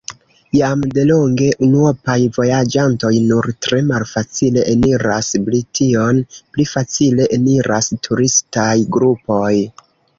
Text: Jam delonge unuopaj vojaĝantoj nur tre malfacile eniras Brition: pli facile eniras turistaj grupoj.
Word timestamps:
Jam 0.59 0.79
delonge 0.93 1.49
unuopaj 1.67 2.15
vojaĝantoj 2.37 3.13
nur 3.33 3.49
tre 3.67 3.83
malfacile 3.91 4.65
eniras 4.75 5.31
Brition: 5.51 6.25
pli 6.55 6.69
facile 6.75 7.33
eniras 7.41 7.95
turistaj 8.09 8.77
grupoj. 8.99 9.57